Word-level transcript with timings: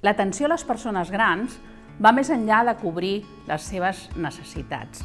L'atenció 0.00 0.46
a 0.48 0.54
les 0.54 0.62
persones 0.64 1.10
grans 1.12 1.58
va 2.00 2.12
més 2.16 2.30
enllà 2.32 2.62
de 2.64 2.72
cobrir 2.80 3.18
les 3.48 3.64
seves 3.68 4.06
necessitats. 4.16 5.02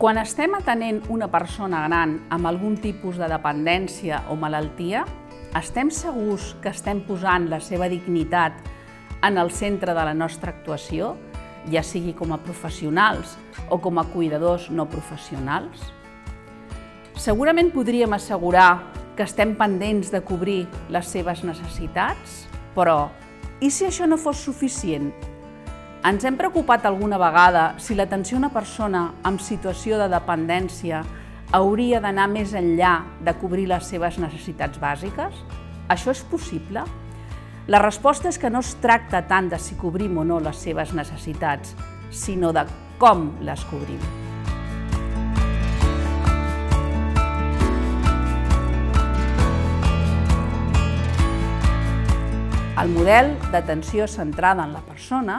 Quan 0.00 0.20
estem 0.20 0.52
atenent 0.58 0.98
una 1.12 1.30
persona 1.32 1.86
gran 1.86 2.18
amb 2.32 2.48
algun 2.48 2.76
tipus 2.80 3.16
de 3.16 3.28
dependència 3.28 4.18
o 4.28 4.36
malaltia, 4.36 5.06
estem 5.56 5.88
segurs 5.88 6.54
que 6.60 6.68
estem 6.74 7.00
posant 7.08 7.48
la 7.48 7.60
seva 7.64 7.88
dignitat 7.88 8.60
en 9.24 9.40
el 9.40 9.48
centre 9.50 9.96
de 9.96 10.04
la 10.04 10.12
nostra 10.12 10.52
actuació, 10.52 11.14
ja 11.72 11.80
sigui 11.84 12.12
com 12.16 12.36
a 12.36 12.40
professionals 12.44 13.38
o 13.68 13.80
com 13.80 13.96
a 14.00 14.04
cuidadors 14.12 14.68
no 14.68 14.88
professionals? 14.92 15.88
Segurament 17.16 17.72
podríem 17.72 18.12
assegurar 18.12 18.92
que 19.16 19.24
estem 19.24 19.56
pendents 19.56 20.12
de 20.12 20.20
cobrir 20.20 20.66
les 20.92 21.08
seves 21.08 21.44
necessitats, 21.48 22.44
però 22.76 23.08
i 23.60 23.68
si 23.70 23.84
això 23.84 24.06
no 24.08 24.16
fos 24.16 24.40
suficient? 24.40 25.10
Ens 26.08 26.24
hem 26.24 26.38
preocupat 26.40 26.86
alguna 26.88 27.18
vegada 27.20 27.74
si 27.76 27.94
l'atenció 27.94 28.38
a 28.38 28.40
una 28.40 28.52
persona 28.54 29.02
amb 29.28 29.42
situació 29.44 29.98
de 30.00 30.08
dependència 30.08 31.02
hauria 31.52 32.00
d'anar 32.00 32.28
més 32.32 32.54
enllà 32.56 32.94
de 33.20 33.34
cobrir 33.36 33.66
les 33.68 33.84
seves 33.84 34.16
necessitats 34.22 34.80
bàsiques? 34.80 35.36
Això 35.92 36.14
és 36.14 36.24
possible? 36.30 36.86
La 37.68 37.82
resposta 37.84 38.32
és 38.32 38.40
que 38.40 38.50
no 38.50 38.64
es 38.64 38.72
tracta 38.80 39.26
tant 39.28 39.52
de 39.52 39.60
si 39.60 39.76
cobrim 39.76 40.16
o 40.16 40.24
no 40.24 40.40
les 40.40 40.56
seves 40.56 40.96
necessitats, 40.96 41.76
sinó 42.10 42.54
de 42.56 42.64
com 42.98 43.28
les 43.44 43.68
cobrim. 43.68 44.29
Model 53.00 53.30
d'atenció 53.48 54.04
centrada 54.04 54.64
en 54.66 54.74
la 54.74 54.82
persona 54.84 55.38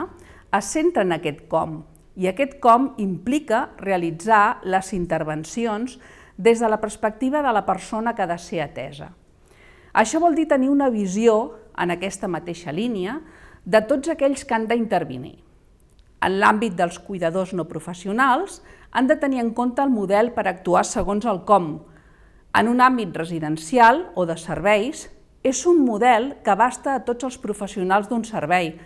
es 0.58 0.70
centra 0.74 1.04
en 1.06 1.14
aquest 1.14 1.44
com, 1.46 1.76
i 2.18 2.26
aquest 2.26 2.56
com 2.58 2.88
implica 2.98 3.60
realitzar 3.78 4.58
les 4.66 4.88
intervencions 4.96 5.94
des 6.34 6.58
de 6.58 6.70
la 6.72 6.80
perspectiva 6.82 7.38
de 7.38 7.52
la 7.54 7.62
persona 7.62 8.16
que 8.16 8.24
ha 8.24 8.26
de 8.26 8.38
ser 8.42 8.64
atesa. 8.64 9.12
Això 9.94 10.18
vol 10.18 10.34
dir 10.34 10.48
tenir 10.50 10.72
una 10.72 10.90
visió, 10.90 11.54
en 11.78 11.94
aquesta 11.94 12.26
mateixa 12.26 12.74
línia, 12.74 13.20
de 13.62 13.84
tots 13.86 14.10
aquells 14.10 14.42
que 14.42 14.58
han 14.58 14.66
d'intervenir. 14.66 15.38
En 16.18 16.40
l'àmbit 16.42 16.74
dels 16.74 16.98
cuidadors 16.98 17.54
no 17.54 17.70
professionals, 17.70 18.58
han 18.90 19.06
de 19.06 19.20
tenir 19.22 19.38
en 19.38 19.54
compte 19.54 19.86
el 19.86 19.94
model 19.94 20.34
per 20.34 20.48
actuar 20.48 20.82
segons 20.82 21.30
el 21.30 21.44
com. 21.46 21.76
En 22.58 22.74
un 22.74 22.82
àmbit 22.82 23.14
residencial 23.14 24.08
o 24.16 24.26
de 24.26 24.34
serveis, 24.34 25.12
és 25.42 25.66
un 25.66 25.82
model 25.84 26.36
que 26.44 26.52
abasta 26.54 26.94
a 26.94 27.02
tots 27.04 27.26
els 27.26 27.38
professionals 27.42 28.08
d'un 28.08 28.24
servei, 28.24 28.76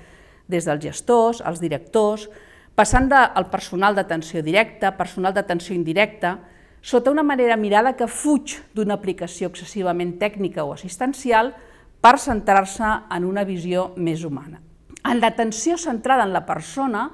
des 0.48 0.64
dels 0.64 0.82
gestors, 0.82 1.42
els 1.44 1.60
directors, 1.60 2.28
passant 2.76 3.08
del 3.10 3.48
personal 3.52 3.96
d'atenció 3.96 4.42
directa, 4.44 4.94
personal 4.96 5.34
d'atenció 5.34 5.74
indirecta, 5.77 6.36
sota 6.80 7.10
una 7.10 7.24
manera 7.27 7.56
mirada 7.56 7.96
que 7.96 8.06
fuig 8.06 8.56
d'una 8.74 8.94
aplicació 8.94 9.48
excessivament 9.50 10.16
tècnica 10.20 10.64
o 10.64 10.72
assistencial 10.72 11.52
per 12.00 12.16
centrar-se 12.22 12.86
en 13.10 13.24
una 13.27 13.44
visió 13.44 13.90
més 13.96 14.22
humana. 14.24 14.60
En 15.06 15.20
l'atenció 15.20 15.77
centrada 15.78 16.24
en 16.27 16.34
la 16.34 16.44
persona 16.46 17.08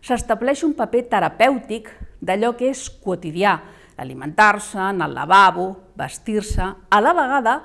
s'estableix 0.00 0.62
un 0.64 0.72
paper 0.78 1.04
terapèutic 1.10 1.90
d'allò 2.20 2.54
que 2.56 2.70
és 2.72 2.86
quotidià, 3.02 3.58
alimentar-se, 3.98 4.78
anar 4.78 5.08
al 5.08 5.16
lavabo, 5.16 5.68
vestir-se, 5.98 6.64
a 6.64 7.00
la 7.02 7.12
vegada 7.12 7.58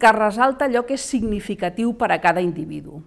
que 0.00 0.12
ressalta 0.16 0.64
allò 0.64 0.86
que 0.88 0.96
és 0.96 1.04
significatiu 1.04 1.92
per 2.00 2.08
a 2.14 2.20
cada 2.22 2.40
individu. 2.40 3.02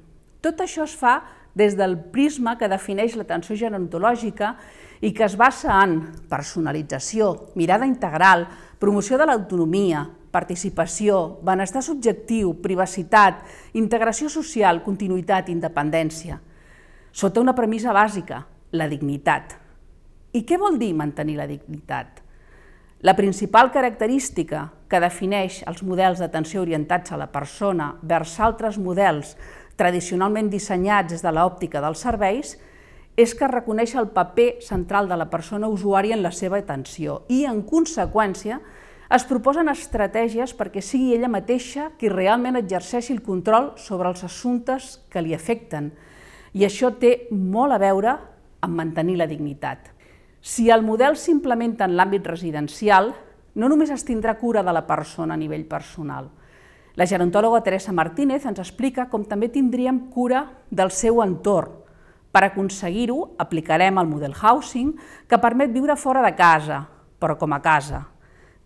Tot 0.46 0.62
això 0.62 0.86
es 0.86 0.94
fa 0.94 1.24
des 1.58 1.74
del 1.78 1.98
prisma 2.14 2.54
que 2.58 2.70
defineix 2.70 3.16
l'atenció 3.18 3.58
gerontològica 3.58 4.54
i 5.02 5.12
que 5.14 5.26
es 5.26 5.36
basa 5.38 5.80
en 5.82 6.00
personalització, 6.30 7.54
mirada 7.58 7.90
integral, 7.90 8.46
promoció 8.80 9.18
de 9.18 9.26
l'autonomia, 9.26 10.06
participació, 10.34 11.40
benestar 11.46 11.84
subjectiu, 11.86 12.56
privacitat, 12.62 13.44
integració 13.78 14.30
social, 14.34 14.82
continuïtat, 14.86 15.50
independència, 15.54 16.40
sota 17.12 17.42
una 17.42 17.54
premissa 17.54 17.94
bàsica, 17.94 18.42
la 18.74 18.90
dignitat. 18.90 19.58
I 20.34 20.42
què 20.42 20.58
vol 20.58 20.80
dir 20.82 20.94
mantenir 20.98 21.38
la 21.38 21.50
dignitat? 21.50 22.23
La 23.04 23.18
principal 23.18 23.68
característica 23.76 24.70
que 24.88 25.00
defineix 25.04 25.58
els 25.68 25.82
models 25.84 26.22
d'atenció 26.24 26.62
orientats 26.64 27.12
a 27.12 27.18
la 27.20 27.28
persona 27.28 27.90
vers 28.00 28.38
altres 28.40 28.78
models 28.80 29.34
tradicionalment 29.76 30.48
dissenyats 30.48 31.12
des 31.12 31.26
de 31.26 31.34
l'òptica 31.36 31.82
dels 31.84 32.00
serveis 32.00 32.54
és 33.20 33.34
que 33.36 33.50
reconeix 33.52 33.98
el 34.00 34.08
paper 34.16 34.62
central 34.64 35.12
de 35.12 35.18
la 35.20 35.28
persona 35.28 35.68
usuària 35.68 36.16
en 36.16 36.24
la 36.24 36.32
seva 36.32 36.62
atenció 36.64 37.26
i, 37.28 37.44
en 37.44 37.60
conseqüència, 37.68 38.62
es 39.12 39.28
proposen 39.28 39.68
estratègies 39.68 40.56
perquè 40.56 40.80
sigui 40.80 41.12
ella 41.18 41.28
mateixa 41.28 41.92
qui 42.00 42.08
realment 42.08 42.56
exerceixi 42.56 43.12
el 43.18 43.22
control 43.22 43.74
sobre 43.76 44.14
els 44.14 44.24
assumptes 44.24 45.02
que 45.12 45.22
li 45.22 45.36
afecten. 45.36 45.92
I 46.56 46.64
això 46.72 46.96
té 46.96 47.28
molt 47.36 47.76
a 47.76 47.84
veure 47.84 48.16
amb 48.64 48.80
mantenir 48.80 49.20
la 49.20 49.28
dignitat. 49.28 49.93
Si 50.46 50.70
el 50.70 50.82
model 50.84 51.16
s'implementa 51.16 51.86
en 51.88 51.94
l'àmbit 51.96 52.26
residencial, 52.28 53.14
no 53.56 53.68
només 53.72 53.94
es 53.96 54.02
tindrà 54.04 54.34
cura 54.36 54.60
de 54.60 54.74
la 54.76 54.82
persona 54.84 55.38
a 55.38 55.40
nivell 55.40 55.64
personal. 55.64 56.26
La 57.00 57.08
gerontòloga 57.08 57.62
Teresa 57.64 57.94
Martínez 57.96 58.44
ens 58.44 58.60
explica 58.60 59.06
com 59.08 59.24
també 59.24 59.48
tindríem 59.48 60.10
cura 60.12 60.42
del 60.68 60.92
seu 60.92 61.22
entorn. 61.24 61.78
Per 62.36 62.42
aconseguir-ho, 62.44 63.38
aplicarem 63.40 64.02
el 64.02 64.10
model 64.10 64.36
housing, 64.36 64.92
que 65.32 65.40
permet 65.40 65.72
viure 65.72 65.96
fora 65.96 66.26
de 66.28 66.34
casa, 66.36 66.82
però 67.24 67.38
com 67.40 67.56
a 67.56 67.62
casa. 67.64 68.04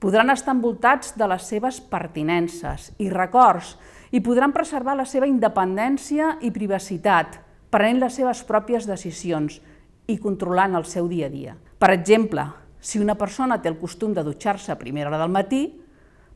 Podran 0.01 0.33
estar 0.33 0.57
envoltats 0.57 1.13
de 1.13 1.29
les 1.29 1.45
seves 1.45 1.77
pertinences 1.93 2.89
i 2.97 3.11
records 3.13 3.75
i 4.09 4.23
podran 4.25 4.49
preservar 4.49 4.97
la 4.97 5.05
seva 5.05 5.29
independència 5.29 6.39
i 6.41 6.49
privacitat, 6.49 7.37
prenent 7.69 8.01
les 8.01 8.17
seves 8.17 8.41
pròpies 8.49 8.89
decisions 8.89 9.61
i 10.07 10.17
controlant 10.17 10.73
el 10.73 10.89
seu 10.89 11.05
dia 11.05 11.29
a 11.29 11.33
dia. 11.37 11.57
Per 11.77 11.91
exemple, 11.93 12.41
si 12.81 12.97
una 12.97 13.13
persona 13.13 13.59
té 13.61 13.69
el 13.69 13.77
costum 13.77 14.13
de 14.15 14.23
dutxar-se 14.25 14.71
a 14.73 14.79
primera 14.79 15.11
hora 15.11 15.19
del 15.21 15.33
matí, 15.33 15.61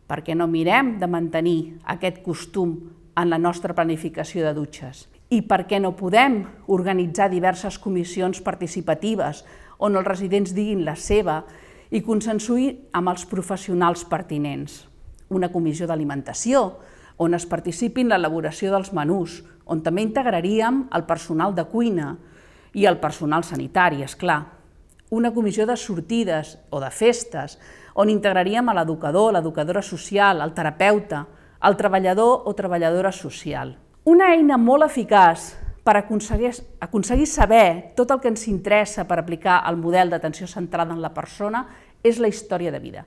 per 0.05 0.19
què 0.21 0.35
no 0.37 0.45
mirem 0.45 0.99
de 1.01 1.09
mantenir 1.09 1.79
aquest 1.89 2.19
costum 2.21 2.75
en 3.17 3.31
la 3.31 3.39
nostra 3.41 3.73
planificació 3.73 4.45
de 4.45 4.53
dutxes? 4.53 5.07
I 5.33 5.41
per 5.47 5.63
què 5.65 5.79
no 5.81 5.95
podem 5.97 6.43
organitzar 6.69 7.31
diverses 7.31 7.79
comissions 7.81 8.43
participatives 8.45 9.41
on 9.81 9.97
els 9.97 10.05
residents 10.05 10.53
diguin 10.53 10.85
la 10.85 10.93
seva 10.93 11.39
i 11.89 12.03
consensuir 12.05 12.91
amb 12.93 13.09
els 13.09 13.25
professionals 13.25 14.05
pertinents? 14.05 14.83
Una 15.33 15.49
comissió 15.49 15.89
d'alimentació, 15.89 16.67
on 17.17 17.33
es 17.33 17.49
participi 17.49 18.05
en 18.05 18.13
l'elaboració 18.13 18.69
dels 18.75 18.93
menús, 18.93 19.41
on 19.65 19.81
també 19.81 20.05
integraríem 20.05 20.85
el 20.93 21.09
personal 21.09 21.55
de 21.57 21.65
cuina 21.65 22.17
i 22.77 22.85
el 22.85 23.01
personal 23.01 23.47
sanitari, 23.47 24.03
és 24.05 24.13
clar 24.13 24.60
una 25.11 25.33
comissió 25.33 25.67
de 25.67 25.75
sortides 25.75 26.57
o 26.71 26.79
de 26.79 26.89
festes, 26.89 27.57
on 27.99 28.09
integraríem 28.09 28.69
a 28.71 28.75
l'educador, 28.77 29.33
l'educadora 29.35 29.83
social, 29.83 30.39
el 30.39 30.53
terapeuta, 30.55 31.25
el 31.67 31.75
treballador 31.75 32.47
o 32.47 32.53
treballadora 32.55 33.11
social. 33.11 33.75
Una 34.07 34.31
eina 34.31 34.55
molt 34.57 34.87
eficaç 34.87 35.51
per 35.83 35.97
aconseguir, 35.99 36.53
aconseguir 36.79 37.27
saber 37.27 37.91
tot 37.97 38.13
el 38.15 38.21
que 38.23 38.31
ens 38.31 38.47
interessa 38.47 39.03
per 39.09 39.19
aplicar 39.19 39.59
el 39.67 39.75
model 39.77 40.13
d'atenció 40.13 40.47
centrada 40.47 40.95
en 40.95 41.01
la 41.03 41.11
persona 41.13 41.65
és 42.01 42.17
la 42.23 42.31
història 42.31 42.71
de 42.71 42.79
vida. 42.79 43.03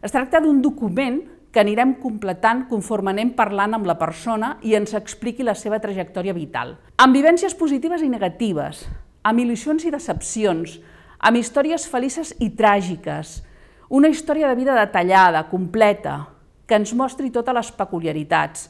Es 0.00 0.14
tracta 0.14 0.38
d'un 0.40 0.60
document 0.62 1.18
que 1.50 1.58
anirem 1.58 1.96
completant 1.98 2.68
conforme 2.70 3.10
anem 3.10 3.32
parlant 3.34 3.74
amb 3.74 3.88
la 3.88 3.98
persona 3.98 4.54
i 4.62 4.76
ens 4.78 4.94
expliqui 4.94 5.42
la 5.42 5.56
seva 5.58 5.80
trajectòria 5.82 6.36
vital. 6.36 6.76
Amb 7.02 7.18
vivències 7.18 7.56
positives 7.58 8.04
i 8.06 8.12
negatives, 8.12 8.84
amb 9.26 9.42
il·lusions 9.42 9.88
i 9.88 9.90
decepcions, 9.90 10.78
amb 11.18 11.38
històries 11.38 11.86
felices 11.90 12.34
i 12.40 12.50
tràgiques, 12.54 13.40
una 13.88 14.10
història 14.12 14.48
de 14.50 14.58
vida 14.58 14.76
detallada, 14.76 15.46
completa, 15.50 16.28
que 16.68 16.76
ens 16.76 16.92
mostri 16.94 17.30
totes 17.32 17.56
les 17.56 17.70
peculiaritats, 17.72 18.68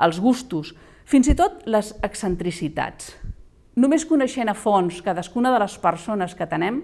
els 0.00 0.20
gustos, 0.20 0.72
fins 1.06 1.28
i 1.28 1.36
tot 1.36 1.62
les 1.68 1.92
excentricitats. 2.04 3.12
Només 3.76 4.06
coneixent 4.08 4.48
a 4.48 4.56
fons 4.56 5.02
cadascuna 5.04 5.52
de 5.52 5.60
les 5.60 5.76
persones 5.78 6.34
que 6.34 6.48
tenem, 6.48 6.80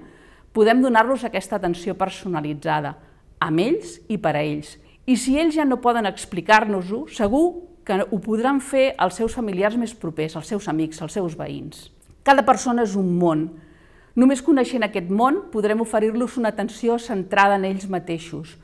podem 0.52 0.82
donar-los 0.84 1.24
aquesta 1.24 1.56
atenció 1.56 1.96
personalitzada, 1.96 2.94
amb 3.40 3.64
ells 3.64 3.96
i 4.12 4.18
per 4.20 4.36
a 4.36 4.42
ells. 4.44 4.76
I 5.08 5.16
si 5.16 5.38
ells 5.40 5.56
ja 5.56 5.64
no 5.64 5.80
poden 5.82 6.06
explicar-nos-ho, 6.06 7.06
segur 7.10 7.46
que 7.82 7.96
ho 8.04 8.18
podran 8.22 8.60
fer 8.62 8.92
els 9.02 9.16
seus 9.18 9.34
familiars 9.34 9.74
més 9.80 9.96
propers, 9.98 10.36
els 10.38 10.52
seus 10.52 10.68
amics, 10.70 11.00
els 11.02 11.16
seus 11.16 11.34
veïns. 11.38 11.88
Cada 12.22 12.44
persona 12.46 12.84
és 12.86 12.94
un 12.94 13.08
món, 13.18 13.48
Només 14.14 14.42
coneixent 14.44 14.84
aquest 14.84 15.08
món 15.08 15.46
podrem 15.52 15.80
oferir-los 15.80 16.36
una 16.36 16.50
atenció 16.52 16.98
centrada 17.00 17.56
en 17.56 17.64
ells 17.64 17.86
mateixos. 17.88 18.58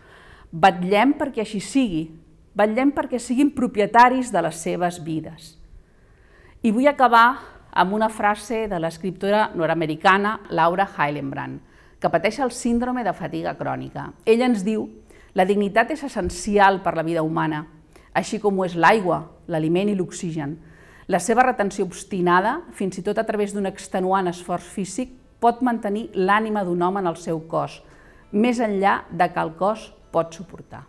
Batllem 0.52 1.14
perquè 1.16 1.44
així 1.44 1.60
sigui, 1.64 2.02
batllem 2.56 2.92
perquè 2.92 3.20
siguin 3.20 3.54
propietaris 3.56 4.32
de 4.32 4.42
les 4.44 4.60
seves 4.60 4.98
vides. 5.04 5.54
I 6.60 6.72
vull 6.74 6.88
acabar 6.90 7.38
amb 7.72 7.94
una 7.94 8.08
frase 8.10 8.66
de 8.68 8.78
l'escriptora 8.80 9.48
nord-americana 9.54 10.38
Laura 10.50 10.88
Heilenbrand, 10.88 11.60
que 11.98 12.10
pateix 12.10 12.40
el 12.44 12.52
síndrome 12.52 13.04
de 13.04 13.14
fatiga 13.14 13.54
crònica. 13.56 14.10
Ella 14.26 14.48
ens 14.50 14.64
diu 14.66 14.88
la 15.34 15.46
dignitat 15.48 15.92
és 15.94 16.02
essencial 16.04 16.82
per 16.82 16.96
la 16.96 17.04
vida 17.06 17.22
humana, 17.22 17.64
així 18.12 18.40
com 18.42 18.58
ho 18.58 18.66
és 18.66 18.74
l'aigua, 18.74 19.22
l'aliment 19.48 19.88
i 19.88 19.96
l'oxigen. 19.96 20.56
La 21.08 21.20
seva 21.22 21.44
retenció 21.46 21.86
obstinada, 21.86 22.58
fins 22.74 22.98
i 22.98 23.04
tot 23.06 23.18
a 23.18 23.24
través 23.24 23.54
d'un 23.54 23.68
extenuant 23.70 24.28
esforç 24.28 24.66
físic, 24.74 25.14
pot 25.40 25.62
mantenir 25.62 26.08
l'ànima 26.14 26.64
d'un 26.66 26.82
home 26.82 27.02
en 27.02 27.10
el 27.10 27.16
seu 27.16 27.40
cos, 27.50 27.80
més 28.32 28.60
enllà 28.60 29.02
de 29.10 29.28
que 29.32 29.44
el 29.44 29.54
cos 29.58 29.90
pot 30.12 30.34
suportar. 30.34 30.84